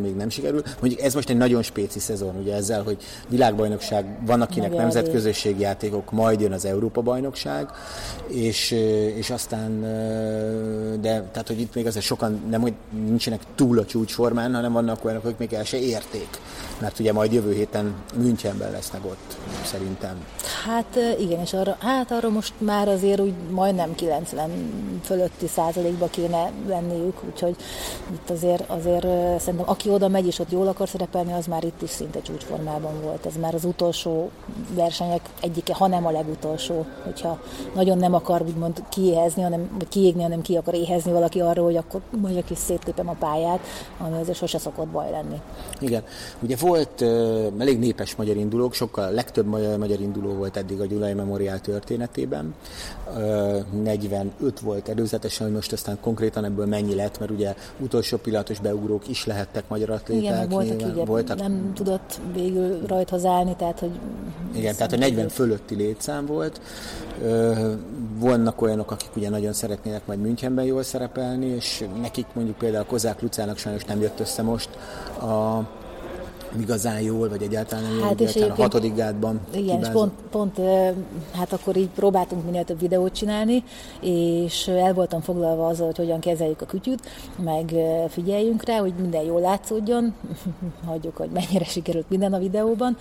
[0.00, 0.62] még nem sikerül.
[0.80, 2.96] Mondjuk ez most egy nagyon spéci szezon, ugye ezzel, hogy
[3.28, 7.68] világbajnokság, van akinek nemzetközösségi játékok, majd jön az Európa-bajnokság,
[8.28, 8.74] és,
[9.14, 9.80] és aztán,
[11.00, 15.04] de tehát, hogy itt még azért sokan nem, hogy nincsenek túl a csúcsformán, hanem vannak
[15.04, 16.28] olyanok, akik még el se érték.
[16.80, 20.24] Mert ugye majd jövő héten Münchenben lesznek ott, szerintem.
[20.66, 24.50] Hát igen, és arra, hát arra most már azért úgy majdnem 90
[25.04, 27.56] fölötti százalékba kéne lenniük, úgyhogy
[28.12, 29.06] itt azért, azért
[29.40, 33.00] szerintem aki oda megy és ott jól akar szerepelni, az már itt is szinte csúcsformában
[33.02, 33.26] volt.
[33.26, 34.30] Ez már az utolsó
[34.74, 37.40] versenyek egyike, ha nem a legutolsó, hogyha
[37.74, 41.76] nagyon nem akar úgymond kiéhezni, hanem, vagy kiégni, hanem ki akar éhezni valaki arról, hogy
[41.76, 43.60] akkor mondjuk is széttépem a pályát,
[43.98, 45.40] ami azért sose szokott baj lenni.
[45.80, 46.02] Igen.
[46.40, 50.86] Ugye volt uh, elég népes magyar indulók, sokkal legtöbb magyar, magyar induló volt eddig a
[50.86, 52.54] Gyulai Memoriál történetében.
[53.16, 58.60] Uh, 45 volt előzetesen, hogy most aztán konkrétan ebből mennyi lett, mert ugye utolsó pillanatos
[58.60, 60.22] beugrók is lehettek magyar atléták.
[60.22, 63.90] Igen, voltak, nyilván, így, voltak, nem tudott végül rajthoz állni, tehát hogy...
[64.54, 66.60] Igen, tehát a 40 fölötti létszám volt.
[67.22, 67.56] Uh,
[68.18, 73.22] vannak olyanok, akik ugye nagyon szeretnének majd Münchenben jól szerepelni, és nekik mondjuk például Kozák
[73.22, 74.68] Lucának sajnos nem jött össze most
[75.20, 75.66] a
[76.58, 79.40] igazán jól, vagy egyáltalán nem hát jól, és a hatodik gátban.
[79.54, 80.60] Igen, és pont, pont,
[81.32, 83.64] hát akkor így próbáltunk minél több videót csinálni,
[84.00, 87.06] és el voltam foglalva azzal, hogy hogyan kezeljük a kütyűt,
[87.44, 87.74] meg
[88.08, 90.14] figyeljünk rá, hogy minden jól látszódjon,
[90.86, 92.96] hagyjuk, hogy mennyire sikerült minden a videóban,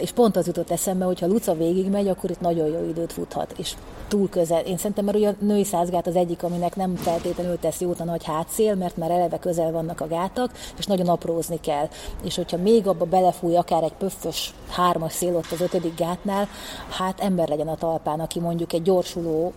[0.00, 3.54] és pont az jutott eszembe, hogy ha Luca végigmegy, akkor itt nagyon jó időt futhat,
[3.56, 3.74] és
[4.08, 4.60] túl közel.
[4.60, 8.04] Én szerintem, mert ugye a női százgát az egyik, aminek nem feltétlenül tesz jót a
[8.04, 11.88] nagy hátszél, mert már eleve közel vannak a gátak, és nagyon aprózni kell.
[12.22, 16.48] És hogyha még abba belefúj akár egy pöffös hármas szél ott az ötödik gátnál,
[16.88, 19.52] hát ember legyen a talpán, aki mondjuk egy gyorsuló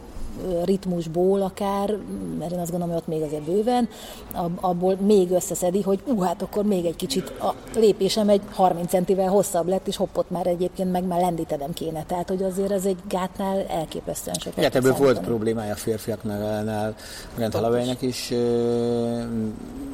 [0.63, 1.97] ritmusból akár,
[2.39, 3.89] mert én azt gondolom, hogy ott még azért bőven,
[4.55, 9.27] abból még összeszedi, hogy ú, hát akkor még egy kicsit a lépésem egy 30 centivel
[9.27, 12.03] hosszabb lett, és hoppot már egyébként meg már lendítenem kéne.
[12.03, 14.57] Tehát, hogy azért ez egy gátnál elképesztően sokat.
[14.57, 16.95] Igen, ebből volt problémája a férfiaknál,
[17.35, 18.33] Grant Halavejnek is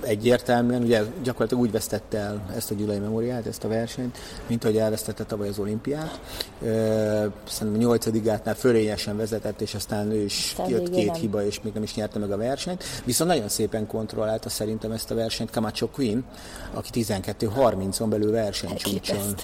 [0.01, 4.17] egyértelműen, ugye gyakorlatilag úgy vesztette el ezt a Gyulai Memoriát, ezt a versenyt,
[4.47, 6.19] mint ahogy elvesztette tavaly az olimpiát.
[7.47, 11.15] Szerintem a nyolcadik gátnál fölényesen vezetett, és aztán ő is jött két nem.
[11.15, 12.83] hiba, és még nem is nyerte meg a versenyt.
[13.03, 16.25] Viszont nagyon szépen kontrollálta szerintem ezt a versenyt Camacho Queen,
[16.73, 19.35] aki 12-30-on belül versenycsúcson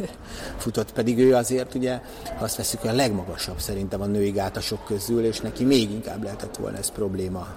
[0.57, 1.99] futott, pedig ő azért ugye,
[2.37, 6.55] ha azt veszük, a legmagasabb szerintem a női gátasok közül, és neki még inkább lehetett
[6.55, 7.47] volna ez probléma.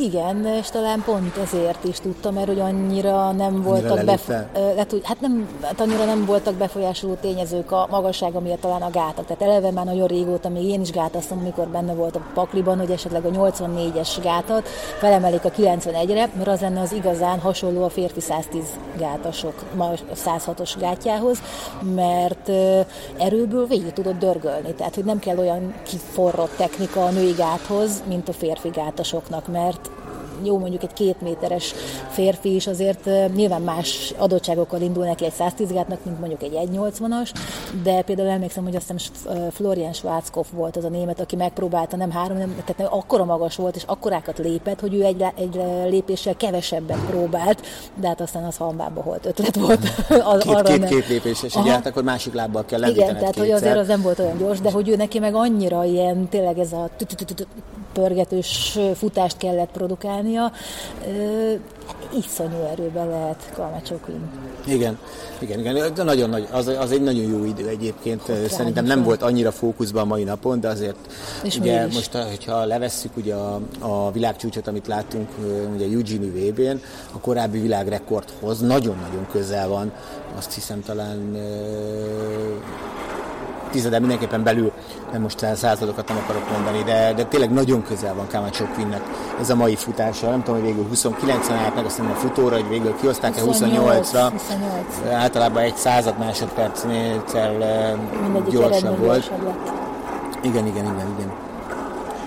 [0.00, 5.20] Igen, és talán pont ezért is tudtam, mert hogy annyira nem voltak bef- lehet, hát
[5.20, 9.26] nem, hát annyira nem voltak befolyásoló tényezők a magassága miatt talán a gátak.
[9.26, 12.90] Tehát eleve már nagyon régóta, még én is gátasztom, amikor benne volt a pakliban, hogy
[12.90, 18.20] esetleg a 84-es gátat felemelik a 91-re, mert az lenne az igazán hasonló a férfi
[18.20, 18.64] 110
[18.98, 21.38] gátasok, a 106-os gátjához,
[21.94, 22.50] mert
[23.18, 24.74] erőből végig tudod dörgölni.
[24.74, 29.90] Tehát, hogy nem kell olyan kiforrott technika a női gáthoz, mint a férfi gátasoknak, mert
[30.42, 31.74] jó mondjuk egy két méteres
[32.10, 37.30] férfi is azért nyilván más adottságokkal indul neki egy 110 gátnak, mint mondjuk egy 1,80-as,
[37.82, 42.10] de például emlékszem, hogy azt hiszem Florian Schwarzkopf volt az a német, aki megpróbálta, nem
[42.10, 46.36] három, nem, tehát nem, akkora magas volt, és akkorákat lépett, hogy ő egy, egy lépéssel
[46.36, 49.80] kevesebbet próbált, de hát aztán az hambába volt, ötlet volt.
[50.32, 50.88] az, két, arra két, nem.
[50.88, 54.18] két lépéses, ugye hát akkor másik lábbal kell Igen, tehát hogy azért az nem volt
[54.18, 56.90] olyan gyors, de hogy ő neki meg annyira ilyen, tényleg ez a
[57.92, 59.70] pörgetős futást kellett
[60.26, 60.52] produkálnia.
[62.18, 64.20] Iszonyú erőben lehet Kalmacsokin.
[64.66, 64.98] Igen,
[65.38, 68.22] igen, igen, de nagyon nagy, az, az egy nagyon jó idő egyébként.
[68.22, 70.96] Hogy Szerintem nem volt annyira fókuszban a mai napon, de azért
[71.42, 75.28] És ugye most, hogyha levesszük ugye a, a világcsúcsot, amit láttunk
[75.74, 76.80] ugye Eugene VB-n,
[77.12, 79.92] a korábbi világrekordhoz nagyon-nagyon közel van,
[80.36, 81.36] azt hiszem talán
[83.70, 84.72] tizedel mindenképpen belül,
[85.12, 89.02] nem most századokat nem akarok mondani, de, de tényleg nagyon közel van Camacho Quinnnek
[89.40, 90.30] ez a mai futása.
[90.30, 93.46] Nem tudom, hogy végül 29-en állt meg, azt a futóra, hogy végül kioszták-e 28-ra.
[93.46, 94.14] 28.
[95.12, 97.24] Általában egy század másodpercnél
[98.50, 99.30] gyorsabb volt.
[100.42, 101.32] Igen, igen, igen, igen.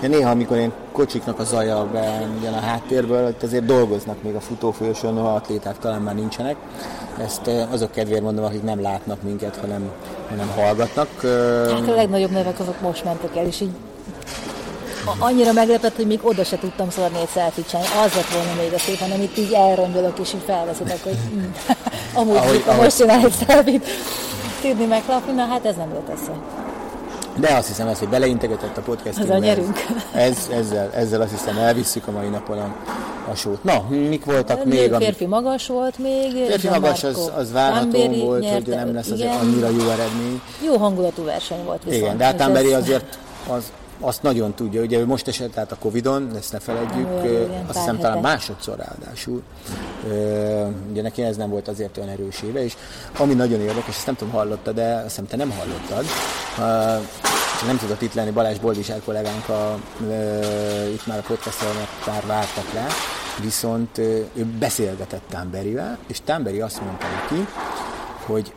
[0.00, 1.88] De néha, amikor én kocsiknak a zaja
[2.42, 6.56] jön a háttérből, hogy azért dolgoznak még a futófolyosón, noha atléták talán már nincsenek.
[7.24, 9.90] Ezt azok kedvéért mondom, akik nem látnak minket, hanem,
[10.28, 11.08] hanem hallgatnak.
[11.70, 13.70] Hát a legnagyobb nevek azok most mentek el, és így
[15.18, 17.88] annyira meglepett, hogy még oda se tudtam szórni egy selfie csinálni.
[18.04, 21.44] Az lett volna még a szép, hanem itt így elrongyolok, és így felveszedek, hogy mm,
[22.20, 22.82] amúgy ahogy, ahogy...
[22.82, 23.80] most csinál egy selfie
[24.60, 26.32] Tudni meglapni, na hát ez nem jött össze.
[27.36, 29.34] De azt hiszem, ez, hogy beleintegetett a podcastingbe.
[29.34, 29.86] Ez a nyerünk.
[30.14, 32.74] Ez, ezzel, ezzel azt hiszem elvisszük a mai napon a,
[33.30, 33.64] a sót.
[33.64, 34.90] Na, mik voltak még?
[34.90, 35.32] még férfi ami...
[35.34, 36.30] magas volt még.
[36.46, 40.40] Férfi magas az, az várható volt, nyerte, hogy nem lesz azért annyira jó eredmény.
[40.64, 42.02] Jó hangulatú verseny volt viszont.
[42.02, 45.76] Igen, de hát Tamberi azért az azt nagyon tudja, ugye ő most esett át a
[45.76, 49.42] Covid-on, ezt ne feledjük, igen, azt hiszem talán másodszor ráadásul.
[50.90, 52.76] Ugye neki ez nem volt azért olyan erős éve, és
[53.18, 56.04] ami nagyon érdekes, ezt nem tudom hallotta, de azt hiszem te nem hallottad,
[57.66, 59.78] nem tudott itt lenni Balázs Boldisár kollégánk, a,
[60.92, 61.22] itt már a
[62.06, 62.86] már vártak rá,
[63.42, 67.46] viszont ő beszélgetett Tamberivel, és Tamberi azt mondta neki,
[68.26, 68.52] hogy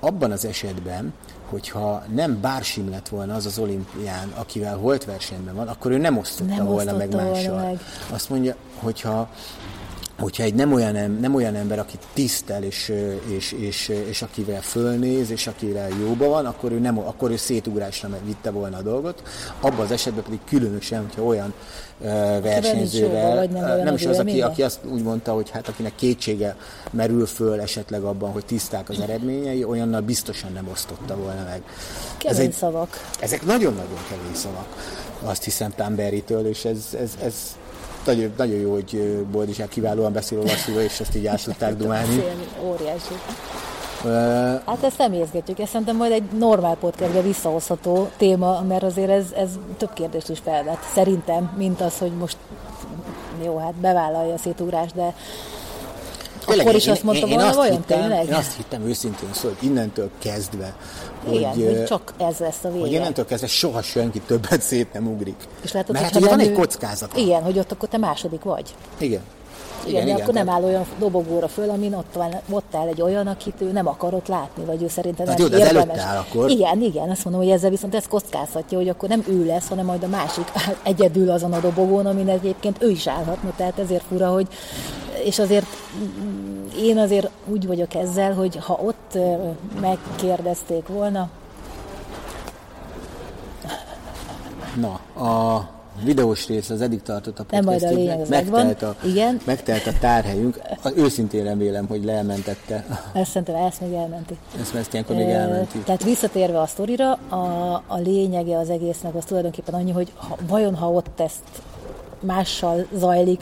[0.00, 1.14] abban az esetben,
[1.50, 6.18] hogyha nem Bársim lett volna az az olimpián, akivel volt versenyben van, akkor ő nem
[6.18, 7.60] osztotta nem volna osztotta meg mással.
[7.60, 7.80] Meg.
[8.10, 9.28] Azt mondja, hogyha
[10.18, 12.92] hogyha egy nem olyan, nem olyan ember, aki tisztel, és,
[13.28, 18.08] és, és, és akivel fölnéz, és akivel jóba van, akkor ő, nem, akkor ő szétugrásra
[18.24, 19.22] vitte volna a dolgot.
[19.60, 21.54] Abban az esetben pedig különösen, hogyha olyan
[21.98, 22.06] uh,
[22.42, 26.56] versenyzővel, nem, nem is az, aki, aki azt úgy mondta, hogy hát akinek kétsége
[26.90, 31.62] merül föl esetleg abban, hogy tiszták az eredményei, olyannal biztosan nem osztotta volna meg.
[32.18, 32.88] Kemény ez egy, szavak.
[33.20, 34.66] Ezek nagyon-nagyon kemény szavak,
[35.22, 37.34] azt hiszem Tamberitől, és ez, ez, ez
[38.06, 42.24] nagyon, nagyon jó, hogy Boldizsák kiválóan beszél olaszul, és ezt így át tudták dumálni.
[42.64, 43.14] Óriási.
[44.66, 49.24] Hát ezt nem érzgetjük, ezt szerintem majd egy normál podcastbe visszahozható téma, mert azért ez,
[49.36, 50.78] ez több kérdést is felvet.
[50.94, 52.36] Szerintem, mint az, hogy most
[53.44, 55.14] jó, hát bevállalja a szétugrást, de
[56.46, 58.26] Tényleg, akkor is én, azt mondta volna, vajon hittem, tényleg?
[58.26, 60.76] Én azt hittem őszintén szó, hogy innentől kezdve,
[61.30, 62.80] Igen, hogy, hogy csak ez lesz a vége.
[62.80, 65.48] Hogy innentől kezdve soha senki többet szét nem ugrik.
[65.62, 67.16] És látod, Mert hogy van egy kockázat.
[67.16, 68.74] Igen, hogy ott akkor te második vagy.
[68.98, 69.20] Igen.
[69.86, 73.26] Igen, igen, akkor nem áll olyan dobogóra föl, amin ott, van, ott áll egy olyan,
[73.26, 75.98] akit ő nem akarott látni, vagy ő szerintem hát nem jó, érdemes.
[75.98, 76.50] Áll akkor.
[76.50, 79.84] Igen, igen, azt mondom, hogy ezzel viszont ez kockázhatja, hogy akkor nem ő lesz, hanem
[79.84, 84.28] majd a másik egyedül azon a dobogón, amin egyébként ő is állhatna, tehát ezért fura,
[84.28, 84.46] hogy
[85.24, 85.66] és azért
[86.76, 89.18] én azért úgy vagyok ezzel, hogy ha ott
[89.80, 91.30] megkérdezték volna,
[94.76, 95.68] Na, a
[96.02, 99.40] videós rész az eddig tartott a podcastjüknek, megtelt a, Igen.
[99.44, 100.60] megtelt a tárhelyünk.
[100.96, 102.84] Őszintén remélem, hogy leelmentette.
[103.12, 104.36] Ezt szerintem ezt még elmenti.
[104.60, 105.78] Ezt, ezt ilyenkor még elmenti.
[105.78, 110.74] Tehát visszatérve a sztorira, a, a lényege az egésznek az tulajdonképpen annyi, hogy ha, vajon
[110.74, 111.44] ha ott ezt
[112.20, 113.40] mással zajlik,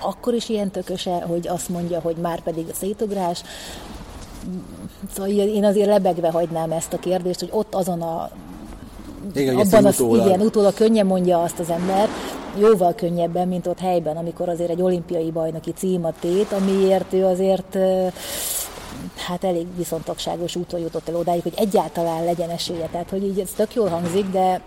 [0.00, 3.42] akkor is ilyen tököse, hogy azt mondja, hogy már pedig a szétugrás.
[5.14, 8.30] Szóval én azért lebegve hagynám ezt a kérdést, hogy ott azon a
[9.34, 10.26] igen, abban az, utólag.
[10.26, 12.08] igen, utólag könnyen mondja azt az ember,
[12.58, 17.24] jóval könnyebben, mint ott helyben, amikor azért egy olimpiai bajnoki cím a tét, amiért ő
[17.24, 17.78] azért
[19.16, 22.86] hát elég viszontagságos úton jutott el odáig, hogy egyáltalán legyen esélye.
[22.86, 24.60] Tehát, hogy így ez tök jól hangzik, de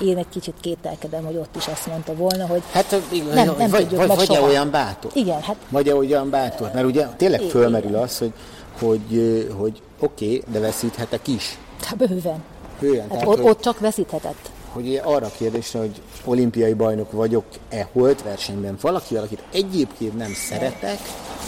[0.00, 3.70] én egy kicsit kételkedem, hogy ott is azt mondta volna, hogy hát, igen, nem, nem
[3.70, 4.46] vagy, tudjuk vagy, vagy soha.
[4.46, 5.10] olyan bátor?
[5.14, 5.56] Igen, hát...
[5.68, 6.70] Vagy olyan bátor?
[6.74, 8.32] Mert ugye tényleg fölmerül az, hogy,
[8.78, 11.58] hogy, hogy oké, okay, de veszíthetek is.
[11.84, 12.42] Hát bőven.
[12.78, 14.50] Hülyen, hát tehát, ott, hogy, ott csak veszíthetett.
[14.72, 20.98] Hogy arra a kérdésre, hogy olimpiai bajnok vagyok-e holt versenyben valaki, akit egyébként nem szeretek.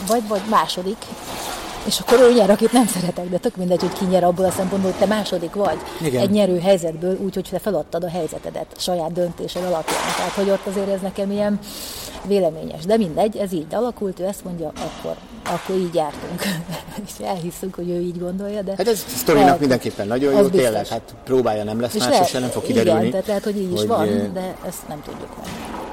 [0.07, 0.97] Vagy, vagy második.
[1.85, 4.51] És akkor ő nyer, akit nem szeretek, de tök mindegy, hogy ki nyer abból a
[4.51, 5.77] szempontból, hogy te második vagy.
[6.01, 6.21] Igen.
[6.21, 10.01] Egy nyerő helyzetből, úgyhogy te feladtad a helyzetedet a saját döntésed alapján.
[10.17, 11.59] Tehát, hogy ott azért ez nekem ilyen
[12.23, 12.85] véleményes.
[12.85, 16.41] De mindegy, ez így alakult, ő ezt mondja, akkor, akkor így jártunk.
[17.05, 18.61] és elhisszük, hogy ő így gondolja.
[18.61, 20.61] De hát ez sztorinak mindenképpen nagyon jó, biztos.
[20.61, 22.99] tényleg, hát próbálja nem lesz és más, és nem fog kiderülni.
[22.99, 25.47] Igen, tehát lehet, hogy így is hogy van, de ezt nem tudjuk meg.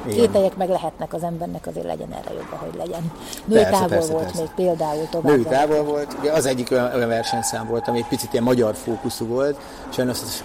[0.09, 3.13] Kételyek meg lehetnek az embernek, azért legyen erre jobb, hogy legyen.
[3.45, 4.41] Női persze, távol persze, volt persze.
[4.41, 5.33] még például tovább.
[5.33, 8.75] Női távol volt, ugye az egyik olyan, olyan versenyszám volt, ami egy picit ilyen magyar
[8.75, 9.57] fókuszú volt,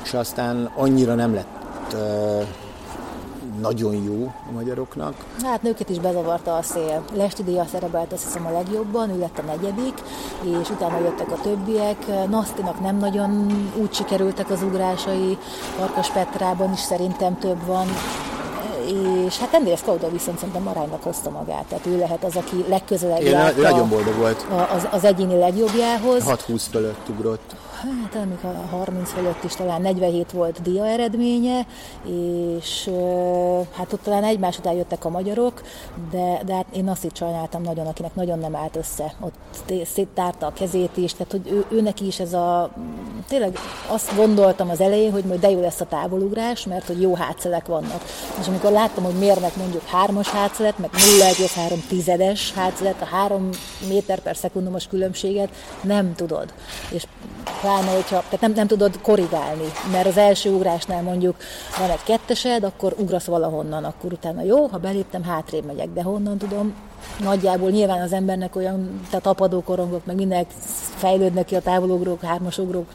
[0.04, 2.44] és aztán annyira nem lett uh,
[3.60, 5.26] nagyon jó a magyaroknak.
[5.44, 7.04] Hát nőket is bezavarta a szél.
[7.14, 9.94] Lesti Díja szerepelt azt hiszem a legjobban, ő lett a negyedik,
[10.62, 12.28] és utána jöttek a többiek.
[12.30, 13.48] Nasztinak nem nagyon
[13.82, 15.38] úgy sikerültek az ugrásai,
[15.78, 17.88] Farkas Petrában is szerintem több van
[19.28, 23.22] és hát ennél Skauda viszont szerintem aránynak hozta magát, tehát ő lehet az, aki legközelebb
[23.22, 24.46] Én járt nagyon boldog volt.
[24.76, 26.24] Az, az egyéni legjobbjához.
[26.28, 31.66] 6-20 fölött ugrott hát amik a 30 fölött is talán 47 volt dia eredménye,
[32.58, 32.90] és
[33.72, 35.62] hát ott talán egymás után jöttek a magyarok,
[36.12, 39.14] de, de hát én azt itt sajnáltam nagyon, akinek nagyon nem állt össze.
[39.20, 39.34] Ott
[39.86, 42.70] széttárta a kezét is, tehát hogy ő, ő neki is ez a,
[43.28, 47.16] tényleg azt gondoltam az elején, hogy majd de jó lesz a távolugrás, mert hogy jó
[47.16, 48.02] hátszelek vannak.
[48.40, 53.50] És amikor láttam, hogy mérnek mondjuk hármas hátszelet, meg 0,3 tizedes hátszelet, a három
[53.88, 55.50] méter per szekundumos különbséget
[55.82, 56.54] nem tudod.
[56.90, 57.04] És
[57.62, 61.36] pláne, hogyha, tehát nem, nem tudod korrigálni, mert az első ugrásnál mondjuk
[61.80, 66.38] van egy kettesed, akkor ugrasz valahonnan, akkor utána jó, ha beléptem, hátrébb megyek, de honnan
[66.38, 66.74] tudom,
[67.20, 70.50] nagyjából nyilván az embernek olyan, tehát apadókorongok, meg mindenek
[70.96, 72.88] fejlődnek ki a távolugrók, hármasugrók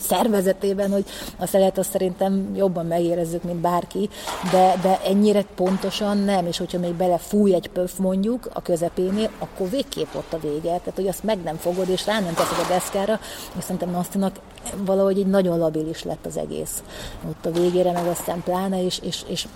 [0.00, 1.04] szervezetében, hogy
[1.36, 4.08] azt lehet azt szerintem jobban megérezzük, mint bárki,
[4.50, 9.30] de, de ennyire pontosan nem, és hogyha még bele fúj egy pöf mondjuk a közepénél,
[9.38, 12.58] akkor végképp ott a vége, tehát hogy azt meg nem fogod, és rá nem teszed
[12.64, 13.20] a deszkára,
[13.58, 14.36] és szerintem Nasztinak
[14.84, 16.82] valahogy egy nagyon labilis lett az egész.
[17.28, 19.46] Ott a végére meg aztán pláne, és, és, és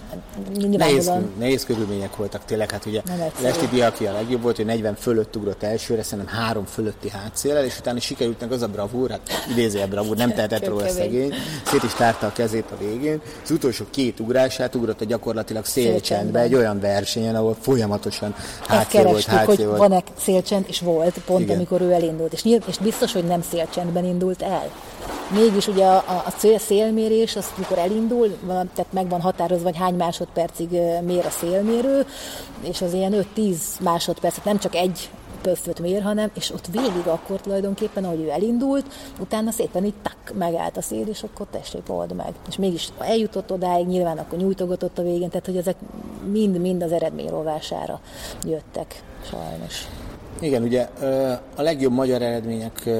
[0.55, 3.03] nehéz, nehéz körülmények voltak tényleg, hát ugye
[3.41, 7.79] Lesti Diaki a legjobb volt, hogy 40 fölött ugrott elsőre, szerintem három fölötti hátszélel, és
[7.79, 11.35] utána sikerült meg az a bravúr, hát idézője bravúr, nem tehetett róla szegény,
[11.65, 13.21] szét is tárta a kezét a végén.
[13.43, 18.35] Az utolsó két ugrását ugrott a gyakorlatilag szélcsendbe, egy olyan versenyen, ahol folyamatosan
[18.67, 19.79] hátszél volt, hátszél volt.
[19.79, 21.57] van-e szélcsend, és volt, pont Igen.
[21.57, 22.33] amikor ő elindult.
[22.33, 24.71] És, nyilv, és biztos, hogy nem szélcsendben indult el.
[25.35, 30.71] Mégis ugye a, a, szélmérés, az mikor elindul, tehát meg van határozva, hogy hány másodpercig
[31.05, 32.07] mér a szélmérő,
[32.61, 35.11] és az ilyen 5-10 másodpercet, nem csak egy
[35.43, 38.87] pöfföt mér, hanem, és ott végig akkor tulajdonképpen, ahogy ő elindult,
[39.21, 42.33] utána szépen így tak, megállt a szél, és akkor tessék, old meg.
[42.49, 45.77] És mégis eljutott odáig, nyilván akkor nyújtogatott a végén, tehát hogy ezek
[46.31, 48.01] mind-mind az eredmény rovására
[48.47, 49.87] jöttek, sajnos.
[50.41, 50.89] Igen, ugye
[51.57, 52.91] a legjobb magyar eredmények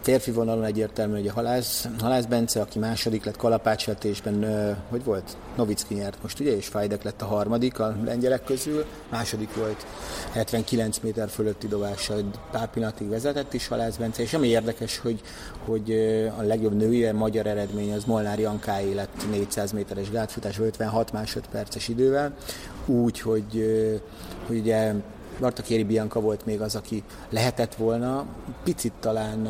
[0.00, 4.46] férfi vonalon egyértelmű, hogy a Halász, Halász Bence, aki második lett kalapácsvetésben,
[4.88, 5.36] hogy volt?
[5.56, 9.86] Novicki nyert most, ugye, és Fajdek lett a harmadik a lengyelek közül, második volt
[10.32, 15.20] 79 méter fölötti dobással, pár pillanatig vezetett is Halász Bence, és ami érdekes, hogy,
[15.64, 15.92] hogy
[16.38, 22.34] a legjobb női magyar eredmény az Molnár Jankáé lett 400 méteres gátfutás 56 másodperces idővel,
[22.86, 23.64] úgy, hogy,
[24.46, 24.92] hogy ugye
[25.40, 28.24] Marta Kéri Bianca volt még az, aki lehetett volna,
[28.64, 29.46] picit talán,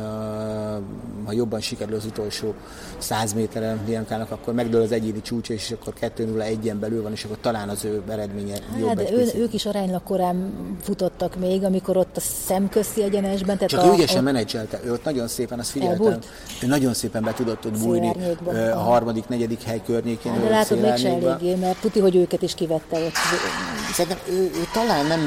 [1.25, 2.53] ha jobban sikerül az utolsó
[2.97, 7.37] 100 méteren Biancának, akkor megdől az egyéni csúcs, és akkor 2-0-1-en belül van, és akkor
[7.41, 11.97] talán az ő eredménye hát, jobb de ő, ők is aránylag korán futottak még, amikor
[11.97, 13.55] ott a szemközti egyenesben.
[13.55, 14.21] Tehát Csak a, ő ügyesen a...
[14.21, 16.19] menedzselte, ő ott nagyon szépen, azt figyeltem,
[16.63, 18.13] ő nagyon szépen be tudott ott bújni
[18.73, 20.31] a harmadik, negyedik hely környékén.
[20.31, 23.11] Hát, de látod, mégse eléggé, mert Puti, hogy őket is kivette ott.
[23.93, 25.21] Szerintem ő, ő talán nem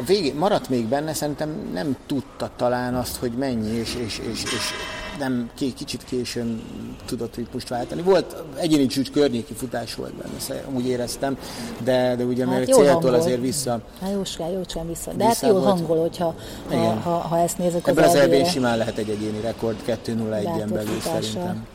[0.00, 4.42] a végén maradt még benne, szerintem nem tudta talán azt, hogy mennyi, és, és, és,
[4.42, 4.72] és
[5.18, 6.62] nem kicsit későn
[7.06, 8.02] tudott ritmust váltani.
[8.02, 11.38] Volt egyéni csúcs környéki futás volt benne, úgy éreztem,
[11.84, 13.80] de, de ugye hát mert céltól azért vissza.
[14.00, 15.12] Hát jóskán, jóskán vissza.
[15.12, 15.78] De hát vissza hát jól volt.
[15.78, 16.34] hangol, hogyha
[16.68, 20.68] ha, ha, ha, ezt nézzük Ebben az, az elbén simán lehet egy egyéni rekord, 2-0-1-en
[20.72, 21.66] belül szerintem.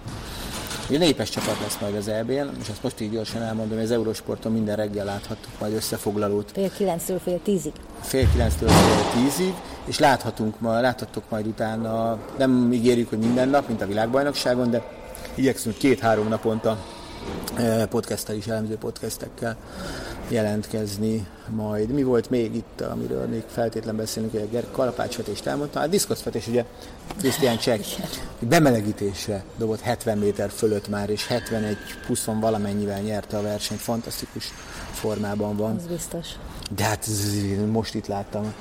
[0.90, 3.92] Ugye népes csapat lesz majd az eb és azt most így gyorsan elmondom, hogy az
[3.92, 6.52] Eurosporton minden reggel láthattuk majd összefoglalót.
[6.52, 7.72] Fél kilenctől fél tízig.
[8.02, 9.54] Fél kilenctől fél tízig,
[9.86, 14.84] és láthatunk ma, láthattok majd utána, nem ígérjük, hogy minden nap, mint a világbajnokságon, de
[15.36, 16.78] igyekszünk két-három naponta
[17.56, 19.58] eh, podcasttel is, elemző podcastekkel
[20.28, 21.90] jelentkezni majd.
[21.90, 25.82] Mi volt még itt, amiről még feltétlen beszélünk, hogy a kalapácsvetést elmondtam.
[25.82, 26.66] A diszkoszvetés, ugye
[27.18, 27.82] Krisztián Csek
[28.40, 33.80] bemelegítésre dobott 70 méter fölött már, és 71 20 valamennyivel nyerte a versenyt.
[33.80, 34.54] Fantasztikus
[34.92, 35.78] formában van.
[35.78, 36.28] Ez biztos.
[36.76, 37.08] De hát
[37.72, 38.54] most itt láttam,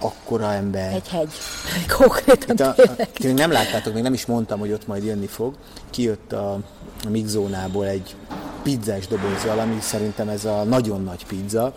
[0.00, 0.92] akkora ember.
[0.92, 1.32] Egy hegy.
[1.98, 5.54] Konkrétan a, a, nem láttátok, még nem is mondtam, hogy ott majd jönni fog.
[5.90, 6.52] Kijött a,
[7.04, 8.14] a mixzónából egy
[8.62, 11.74] pizzás dobozzal, ami szerintem ez a nagyon nagy pizza,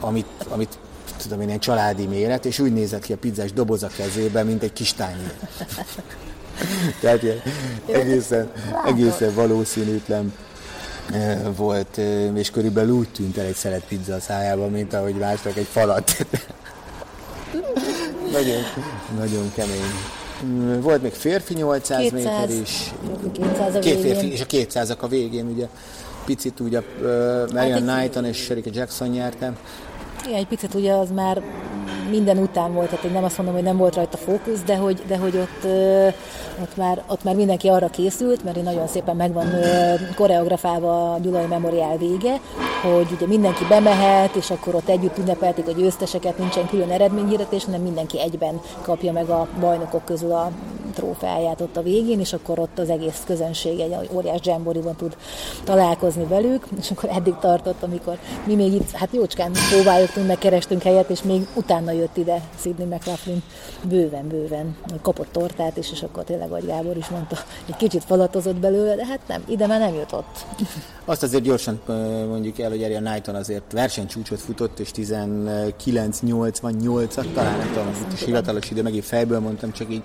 [0.00, 0.78] amit, amit
[1.16, 4.62] tudom én, egy családi méret, és úgy nézett ki a pizzás doboz a kezében, mint
[4.62, 5.32] egy kis tányér.
[7.00, 7.42] Tehát ilyen
[7.86, 8.50] egészen,
[8.86, 10.34] egészen valószínűtlen
[11.12, 15.14] eh, volt, eh, és körülbelül úgy tűnt el egy szelet pizza a szájában, mint ahogy
[15.14, 16.16] másnak egy falat.
[18.32, 18.62] nagyon,
[19.18, 20.80] nagyon kemény.
[20.80, 22.92] Volt még férfi 800 200, méter is.
[23.32, 25.66] 200 a Két férfi, és a 200 a végén ugye
[26.26, 29.52] picit ugye uh, Marian hát Knighton és Sherika Jackson nyerte.
[30.26, 31.42] Igen, egy picit ugye az már
[32.10, 35.16] minden után volt, tehát nem azt mondom, hogy nem volt rajta fókusz, de hogy, de
[35.16, 35.64] hogy ott,
[36.62, 39.46] ott, már, ott már mindenki arra készült, mert nagyon szépen megvan
[40.14, 42.40] koreografálva a Gyulai Memoriál vége,
[42.82, 47.80] hogy ugye mindenki bemehet, és akkor ott együtt ünnepelték a győzteseket, nincsen külön eredményhirdetés, hanem
[47.80, 50.50] mindenki egyben kapja meg a bajnokok közül a
[50.96, 55.16] trófeáját ott a végén, és akkor ott az egész közönség egy óriás dzsemboriban tud
[55.64, 60.82] találkozni velük, és akkor eddig tartott, amikor mi még itt, hát jócskán próbáljuk, meg kerestünk
[60.82, 63.42] helyet, és még utána jött ide Sidney McLaughlin
[63.82, 67.36] bőven, bőven, kapott tortát is, és akkor tényleg, ahogy Gábor is mondta,
[67.68, 70.46] egy kicsit falatozott belőle, de hát nem, ide már nem jutott.
[71.04, 71.80] Azt azért gyorsan
[72.28, 78.24] mondjuk el, hogy Ariel Knighton azért versenycsúcsot futott, és 19-88-at talán, nem tudom, itt is
[78.24, 80.02] hivatalos idő, megint fejből mondtam, csak így,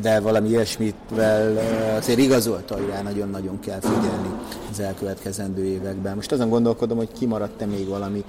[0.00, 1.58] de valami ilyesmitvel
[1.96, 4.30] azért igazolta, hogy rá nagyon-nagyon kell figyelni
[4.70, 6.14] az elkövetkezendő években.
[6.14, 8.24] Most azon gondolkodom, hogy kimaradt-e még valami.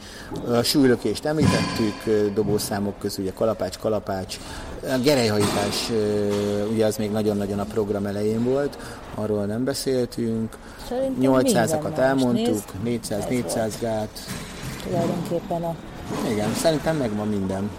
[0.49, 4.37] A súlylökést említettük, dobószámok közül, ugye kalapács, kalapács,
[4.81, 5.91] a gerelyhajtás,
[6.71, 8.77] ugye az még nagyon-nagyon a program elején volt,
[9.15, 10.57] arról nem beszéltünk.
[11.21, 14.19] 800-akat elmondtuk, 400-400 gát.
[14.83, 15.75] Tulajdonképpen a...
[16.31, 17.69] Igen, szerintem megvan minden.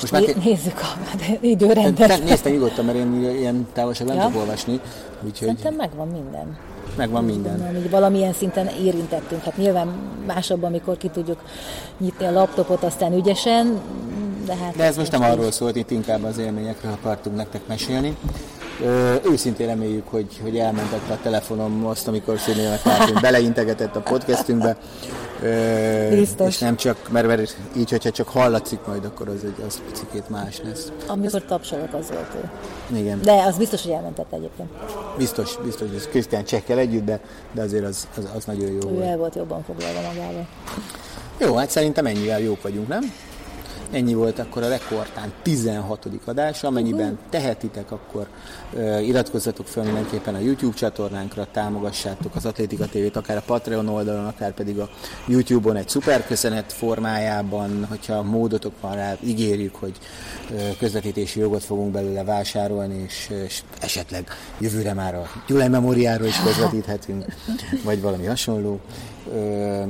[0.00, 2.24] Most, már nézzük a időrendet.
[2.24, 4.22] Néztem nyugodtan, mert én ilyen távolságban ja?
[4.22, 4.80] nem tudok olvasni.
[5.22, 5.32] Úgyhogy...
[5.38, 6.58] Szerintem megvan minden.
[6.96, 7.58] Megvan minden.
[7.58, 9.42] Mondom, hogy valamilyen szinten érintettünk.
[9.42, 9.88] Hát nyilván
[10.26, 11.38] másabb, amikor ki tudjuk
[11.98, 13.80] nyitni a laptopot, aztán ügyesen,
[14.46, 14.76] de hát...
[14.76, 18.16] De ez most nem arról szólt, itt inkább az élményekről akartunk nektek mesélni.
[18.82, 22.80] Ö, őszintén reméljük, hogy, hogy elmentette a telefonom azt, amikor Szénének
[23.20, 24.76] beleintegetett a podcastünkbe.
[25.42, 26.48] Ö, Biztos.
[26.48, 30.28] És nem csak, mert, mert így, hogyha csak hallatszik majd, akkor az egy az picikét
[30.28, 30.92] más lesz.
[31.06, 32.50] Amikor tapsolok, az volt ő.
[32.96, 33.20] Igen.
[33.22, 34.68] De az biztos, hogy elmentette egyébként.
[35.16, 37.20] Biztos, biztos, hogy Krisztián Csekkel együtt, de,
[37.52, 39.04] de azért az, az, az nagyon jó ő volt.
[39.04, 40.46] el volt jobban foglalva magával.
[41.38, 43.12] Jó, hát szerintem ennyivel jók vagyunk, nem?
[43.90, 46.08] Ennyi volt akkor a rekordtán 16.
[46.24, 48.26] adás, amennyiben tehetitek, akkor
[48.72, 54.26] uh, iratkozzatok fel mindenképpen a YouTube csatornánkra, támogassátok az Atlétika TV-t, akár a Patreon oldalon,
[54.26, 54.88] akár pedig a
[55.26, 59.98] YouTube-on egy szuperköszönet formájában, hogyha módotok van rá, ígérjük, hogy
[60.50, 66.40] uh, közvetítési jogot fogunk belőle vásárolni, és, és esetleg jövőre már a Gyulai Memoriáról is
[66.44, 67.24] közvetíthetünk,
[67.84, 68.80] vagy valami hasonló.
[69.26, 69.86] Uh,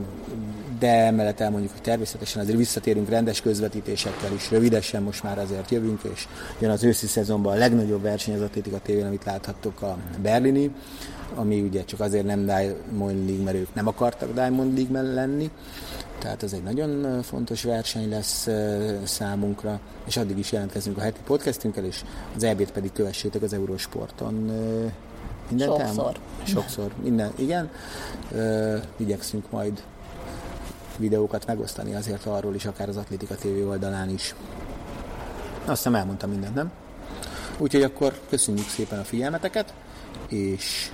[0.81, 6.01] de emellett elmondjuk, hogy természetesen azért visszatérünk rendes közvetítésekkel is, rövidesen most már azért jövünk,
[6.15, 10.71] és jön az őszi szezonban a legnagyobb verseny az Atlétika tévén, amit láthattok a Berlini,
[11.35, 15.51] ami ugye csak azért nem Diamond League, mert ők nem akartak Diamond League lenni,
[16.19, 18.49] tehát ez egy nagyon fontos verseny lesz
[19.05, 22.03] számunkra, és addig is jelentkezünk a heti podcastünkkel, és
[22.37, 24.35] az EB-t pedig kövessétek az Eurosporton.
[25.49, 25.87] Mindent Sokszor.
[25.87, 26.17] Elmond?
[26.43, 27.71] Sokszor, minden, igen.
[28.97, 29.83] Igyekszünk majd
[30.97, 34.35] videókat megosztani azért arról is, akár az Atlétika TV oldalán is.
[35.65, 36.71] Azt hiszem elmondtam mindent, nem?
[37.59, 39.75] Úgyhogy akkor köszönjük szépen a figyelmeteket,
[40.29, 40.91] és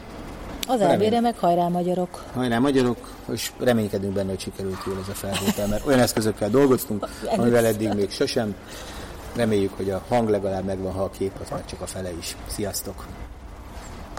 [0.68, 2.24] az elvére meg hajrá magyarok.
[2.34, 7.08] Hajrá magyarok, és reménykedünk benne, hogy sikerült jól ez a felvétel, mert olyan eszközökkel dolgoztunk,
[7.36, 8.54] amivel eddig még sosem.
[9.34, 12.36] Reméljük, hogy a hang legalább megvan, ha a kép az már csak a fele is.
[12.46, 13.06] Sziasztok!